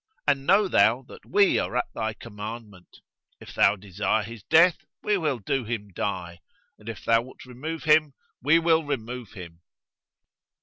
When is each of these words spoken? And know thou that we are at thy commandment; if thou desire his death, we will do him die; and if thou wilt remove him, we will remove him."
And 0.27 0.47
know 0.47 0.67
thou 0.67 1.03
that 1.09 1.27
we 1.27 1.59
are 1.59 1.77
at 1.77 1.85
thy 1.93 2.13
commandment; 2.15 3.01
if 3.39 3.53
thou 3.53 3.75
desire 3.75 4.23
his 4.23 4.41
death, 4.41 4.79
we 5.03 5.15
will 5.15 5.37
do 5.37 5.63
him 5.63 5.89
die; 5.93 6.39
and 6.79 6.89
if 6.89 7.05
thou 7.05 7.21
wilt 7.21 7.45
remove 7.45 7.83
him, 7.83 8.15
we 8.41 8.57
will 8.57 8.83
remove 8.83 9.33
him." 9.33 9.61